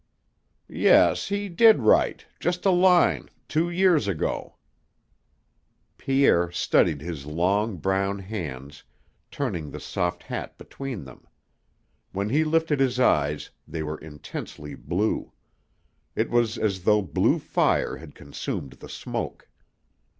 [0.67, 1.27] "Yes.
[1.27, 4.55] He did write just a line two years ago."
[5.99, 8.81] Pierre studied his own long, brown hands,
[9.29, 11.27] turning the soft hat between them.
[12.13, 15.33] When he lifted his eyes, they were intensely blue.
[16.15, 19.47] It was as though blue fire had consumed the smoke.